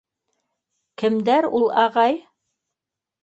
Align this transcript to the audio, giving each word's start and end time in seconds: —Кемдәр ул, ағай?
—Кемдәр 1.01 1.47
ул, 1.59 1.67
ағай? 1.83 2.17